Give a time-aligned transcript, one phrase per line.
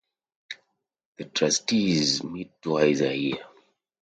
[1.17, 3.43] The Trustees meet twice a year.